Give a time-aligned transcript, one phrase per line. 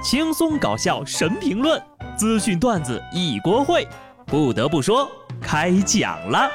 [0.00, 1.82] 轻松搞笑神评论，
[2.16, 3.84] 资讯段子一锅烩。
[4.26, 5.10] 不得不说，
[5.40, 6.48] 开讲了。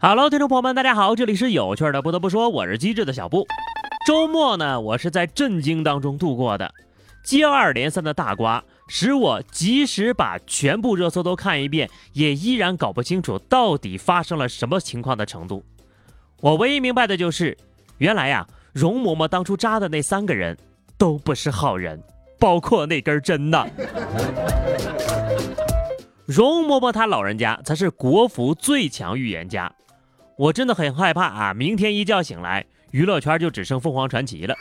[0.00, 2.00] Hello，听众朋友们，大家好，这里是有趣的。
[2.00, 3.44] 不得不说，我是机智的小布。
[4.06, 6.72] 周末呢，我是在震惊当中度过的，
[7.24, 8.62] 接二连三的大瓜。
[8.88, 15.64] 使我即使把全部热搜都看一遍，也依然搞不清楚到底发生了什么情况的程度。
[16.40, 17.56] 我唯一明白的就是，
[17.98, 20.56] 原来呀，容嬷嬷当初扎的那三个人
[20.96, 22.02] 都不是好人，
[22.38, 23.66] 包括那根针呐。
[26.24, 29.72] 容嬷嬷她老人家才是国服最强预言家，
[30.36, 31.52] 我真的很害怕啊！
[31.54, 34.54] 明天一觉醒来，娱乐圈就只剩凤凰传奇了。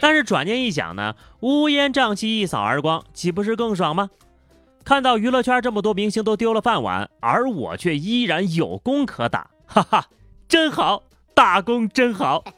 [0.00, 4.08] 但是转念一想呢，乌烟瘴气一扫而光，岂不是更爽吗？
[4.82, 10.06] 看到娱乐圈这么多明星都丢了饭碗，而我却依然有功可打，哈哈，
[10.48, 11.02] 真好，
[11.34, 12.42] 打工真好。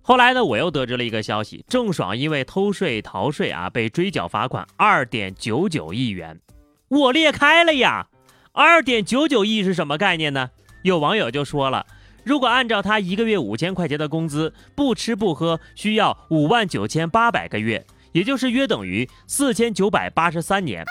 [0.00, 6.40] 后来呢，我又得知了一个消息，郑爽因为偷税逃税啊，被追缴罚款二点九九亿元。
[6.88, 8.06] 我裂开了呀，
[8.52, 10.48] 二点九九亿是什么概念呢？
[10.82, 11.84] 有网友就说了。
[12.28, 20.84] 如果按照他一个月五千块钱的工资，不吃不喝需要五万九千八百个月，也就是约等于四千九百八十三年。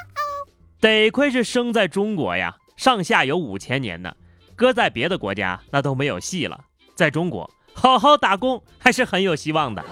[0.80, 4.12] 得亏是生在中国呀，上下有五千年呢。
[4.56, 6.60] 搁在别的国家那都没有戏了。
[6.96, 9.86] 在中国，好好打工还是很有希望的。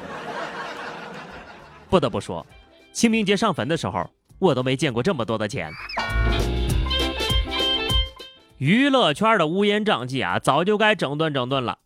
[1.91, 2.43] 不得不说，
[2.91, 5.71] 清明节上坟的时候，我都没见过这么多的钱。
[8.57, 11.79] 娱乐圈的乌烟瘴气啊，早就该整顿整顿了。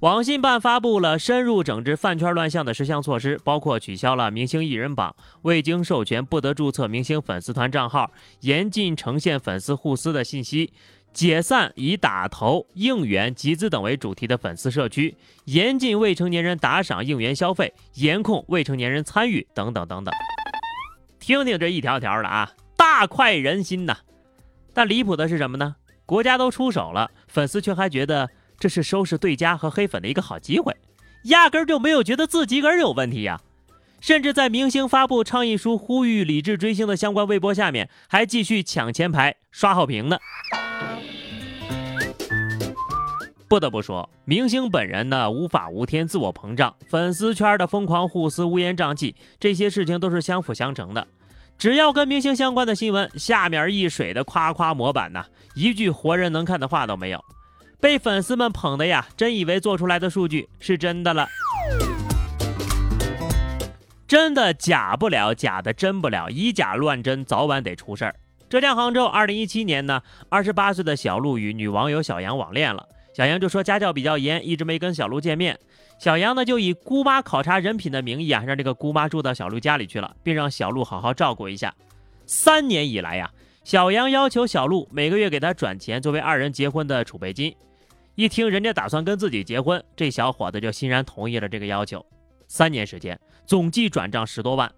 [0.00, 10.72] 网信办发布了深入整治饭圈乱象的十项措施，包括取消了明星艺人榜、未经授权不得注册明星粉丝团账号、严禁呈现粉丝互撕的信息、
[11.12, 20.12] 解散以打头、应援、集资等为主题的粉丝社区、严禁未成年人打赏应援消费、严控未成年人参与等等等等。
[21.18, 23.96] 听听这一条条的啊，大快人心呐！
[24.74, 25.76] 但离谱的是什么呢？
[26.06, 30.76] 国家都出手了，粉丝却还觉得这是收拾对家和黑粉的一个好机会，
[31.24, 33.40] 压根就没有觉得自己个儿有问题呀！
[34.00, 40.18] 甚至在明星发布倡议书呼吁理智追星的相关微博下面，还继续抢前排刷好评呢。
[43.48, 51.06] 不得不说，明星本人呢无法无天，自我膨胀，粉丝圈的疯狂互撕、乌烟瘴气，这些事情都是相辅相成的。
[51.58, 57.24] 只要跟明星相关的新闻，下面一水的夸夸模板呐，一句活人能看的话都没有，
[57.80, 61.26] 被粉丝们捧的呀，真以为做出来的数据是真的了。
[64.06, 68.14] 真的假不了，假的真不了，以假乱真，早晚得出事儿。
[68.50, 72.86] 浙江杭州，二零一七年呢，二十八岁的小鹿与女网友小杨网恋了。
[73.14, 75.56] 小杨就说家教比较严，一直没跟小鹿见面。
[76.00, 81.72] 小杨呢就以姑妈考察人品的名义啊，让这个姑妈住到小鹿家里去了，并让小鹿好好照顾一下。
[82.26, 83.30] 三年以来呀，
[83.62, 87.54] 小杨要求小鹿每个月给他转钱作为二人结婚的储备金。
[88.16, 92.04] 一听人家打算跟自己结婚，这小伙子就欣然同意了这个要求。
[92.48, 94.68] 三年时间，总计转账十多万。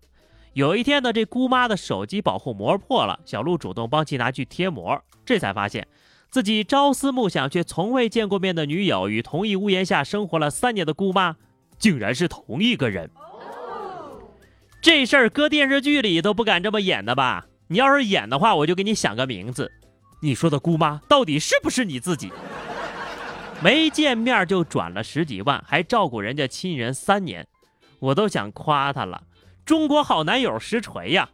[0.52, 5.86] 有一天呢，这姑妈的手机保护膜破了，小鹿主动帮其拿去贴膜，这才发现。
[6.30, 11.36] 自己朝思暮想却从未见过面的女友，与同一屋檐下生活了三年的姑妈，
[11.78, 13.10] 竟然是同一个人。
[14.82, 17.46] 这事儿搁电视剧里都不敢这么演的吧？
[17.68, 19.72] 你要是演的话，我就给你想个名字。
[20.20, 22.30] 你说的姑妈到底是不是你自己？
[23.62, 27.46] 没见面就转了十几万，还照顾人家亲人三年，
[27.98, 29.22] 我都想夸他了。
[29.64, 31.30] 中国好男友实锤呀，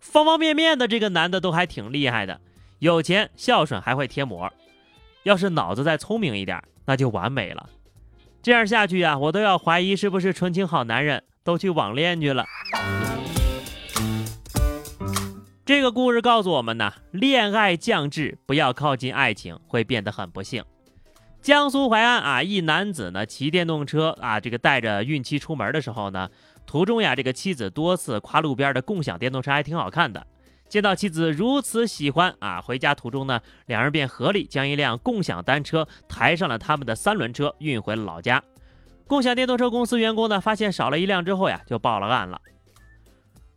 [0.00, 2.40] 方方面面的这个男的都还挺厉害的。
[2.80, 4.50] 有钱、孝顺，还会贴膜。
[5.24, 7.68] 要是脑子再聪明一点，那就完美了。
[8.40, 12.46] 这样下去呀，我都要怀疑是不是纯情好男人都去网恋去了。
[15.66, 20.64] 这个故事告诉我们呢，恋爱降智，不要靠近爱情，会变得很不幸。
[21.42, 26.30] 江苏淮安啊，一男子呢骑电动车啊，这个带着孕期出门的时候呢，
[26.64, 30.26] 途中呀，这个妻子多次夸路边的共享电动车还挺好看的。
[30.70, 38.40] 见到妻子如此喜欢啊，回家途中呢，两人便合力将一辆共享单车抬上了他们的三轮车，运回了老家。
[39.08, 42.40] 共享电动车公司员工呢，发现少了一辆之后呀，就报了案了。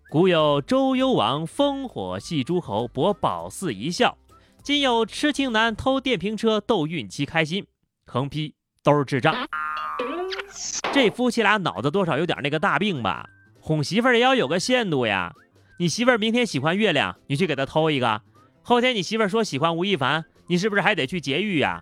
[0.10, 4.18] 古有周幽王烽火戏诸侯博褒姒一笑，
[4.64, 7.68] 今有痴情男偷电瓶车逗孕妻开心，
[8.08, 9.36] 横批都是智障。
[10.92, 13.30] 这夫妻俩脑子多少有点那个大病吧？
[13.60, 15.32] 哄媳妇儿也要有个限度呀。
[15.80, 18.22] 你媳妇儿明天喜欢月亮，你去给她偷一个，
[18.62, 21.82] 后天你媳妇儿说喜欢吴亦凡，你是不是还得去劫狱呀？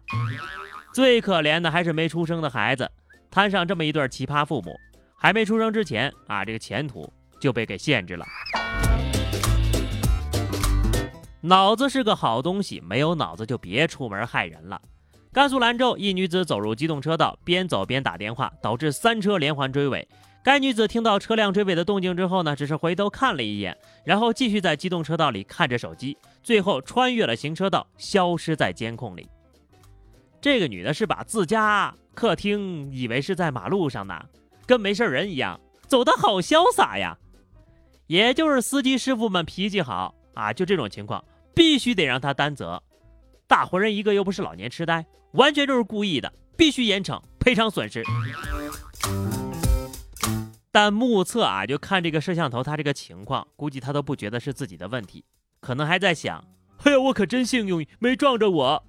[0.94, 2.90] 最可怜的还是没出生的孩子，
[3.30, 4.74] 摊上这么一对奇葩父母，
[5.18, 7.12] 还没出生之前啊，这个前途
[7.42, 8.26] 就被给限制了。
[11.42, 14.82] 脑子是个好东西，没有脑子就别出门害人了。
[15.34, 20.08] 甘肃兰州一女子走入机动车道，边走边打电话，导致三车连环追尾。
[20.44, 29.30] 该女子听到车辆追尾的动静之后呢，只是回头看了一眼，然后继续在机动车道里看着手机，最后穿越了行车道，消失在监控里。
[30.42, 34.20] 这个女的是把自家客厅以为是在马路上呢，
[34.66, 37.16] 跟没事人一样，走得好潇洒呀。
[38.08, 41.24] 也就是司机师傅们脾气好啊，就这种情况
[41.54, 42.82] 必须得让他担责。
[43.48, 48.04] 大活人一个又不是老年痴呆，完全就是故意的，必须严惩，赔偿损失。
[50.72, 55.26] 但目测啊，就看这个摄像头，他这个情况，估计他都不觉得是自己的问题，
[55.60, 56.44] 可能还在想：
[56.84, 58.84] 哎呀，我可真幸运，没撞着我。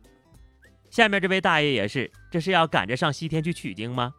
[0.91, 4.15] 下面这位大爷也是，这是要赶着上西天去取经吗？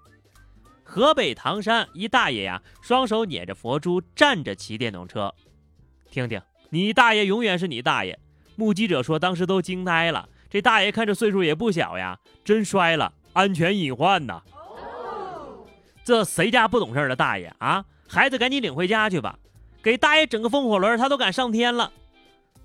[0.83, 5.33] 河北唐山一大爷呀，双手捻着佛珠，站着骑电动车。
[6.12, 8.19] 听听，你大爷永远是你大爷。
[8.56, 10.27] 目击者说，当时都惊呆了。
[10.50, 14.44] 这大爷看着岁数也不小呀，真摔了，安全隐患呐。
[16.03, 17.85] 这谁家不懂事的大爷啊？
[18.07, 19.39] 孩子赶紧领回家去吧。
[19.81, 21.91] 给大爷整个风火轮，他都敢上天了。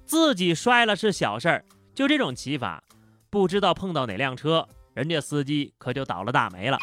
[0.05, 1.65] 自己摔了是小事儿，
[1.95, 2.83] 就这种骑法，
[3.31, 6.79] 不知道碰到哪辆车，人家司机可就倒了大霉了。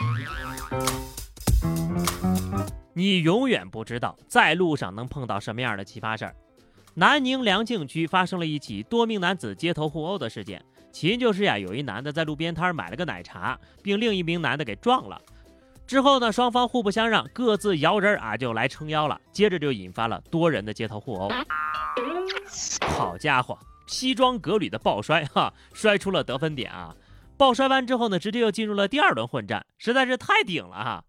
[2.93, 6.35] 你永远不知道在路上能碰到什么样的奇葩事儿。
[6.93, 10.63] 南宁良庆区发生了一起多名男子街头互殴的事件，
[10.93, 15.19] 起因就是呀，有一男的在路边摊买了个奶茶，并另一名男的给撞了。
[15.87, 19.19] 之后呢，双方互不相让，各自摇人啊，就来撑腰了。
[19.31, 21.29] 接着就引发了多人的街头互殴。
[22.81, 26.95] 好家伙，西装革履的抱摔哈，摔出了得分点啊！
[27.37, 31.03] 抱摔完之后呢，直接又进入了第二轮混战，实在是太顶了哈！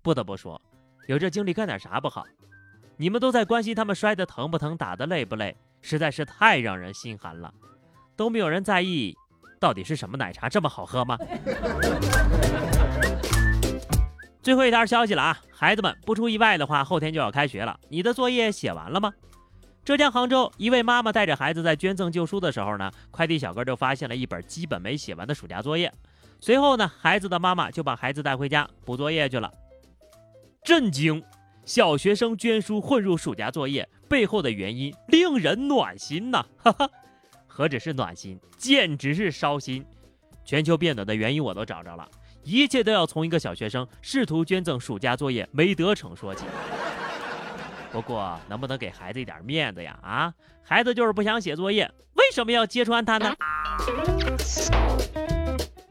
[0.00, 0.60] 不得不说，
[1.06, 2.24] 有这精力干点啥不好？
[2.96, 7.52] 你们都在关心他们摔得疼不疼，打得累不累，实在是太让人心寒了。
[8.16, 9.16] 都没有人在意，
[9.58, 11.18] 到底是什么奶茶这么好喝吗？
[14.42, 17.78] 最后一条消息了啊，孩子们不出意外的话，后天就要开学了。
[17.88, 19.12] 你的作业写完了吗？
[19.84, 25.92] 浙江杭州一位妈妈带着孩子在捐赠旧书的时候呢，快递小哥就发现了一本基本没写完的暑假作业。
[26.40, 29.52] 随后呢，孩子的妈妈就把孩子带回家补作业去了。
[30.62, 31.22] 震惊！
[31.64, 36.44] 小学生捐书混入暑假作业背后的原因令人暖心呐！
[36.56, 36.90] 哈哈，
[37.46, 39.84] 何止是暖心，简直是烧心。
[40.44, 42.08] 全球变暖的原因我都找着了。
[42.42, 46.44] 一切都要从一个小学生试图捐赠暑假作业没得逞说起。
[47.92, 49.98] 不过，能不能给孩子一点面子呀？
[50.02, 50.32] 啊，
[50.62, 53.34] 孩子就是不想写作业，为什么要揭穿他呢？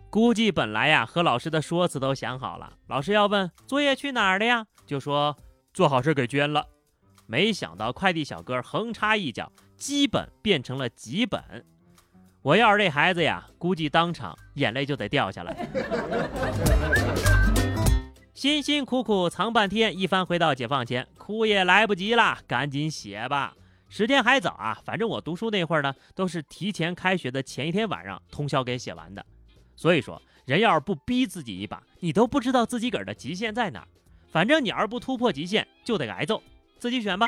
[0.09, 5.35] 估计本来呀，和老师的说辞都想好了，老师要问作业去哪儿了呀，就说
[5.73, 6.65] 做好事给捐了。
[7.27, 11.63] 没想到快递小哥横插一脚，基本变成了几本。
[12.41, 15.53] 我要是这孩子呀，估计当场眼泪就得掉下来。
[18.33, 23.53] 辛辛苦苦藏半天，一番回到解放前，哭也来不及了，赶紧写吧，
[23.89, 24.79] 时间还早啊。
[24.85, 29.25] 反正我读书那会儿呢，都是提前开学的前一天晚上通宵给写完的。
[29.75, 33.87] 所以说，人要是不逼自己一把，你都不知道自己个儿的极限在哪儿。
[34.31, 36.41] 反正你要是不突破极限，就得挨揍，
[36.77, 37.27] 自己选吧。